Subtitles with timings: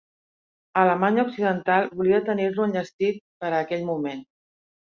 [0.83, 4.29] Alemanya Occidental volia tenir-lo enllestit per a aquell moment.